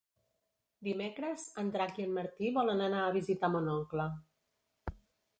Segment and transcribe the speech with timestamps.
[0.85, 4.07] Dimecres en Drac i en Martí volen anar a visitar mon oncle.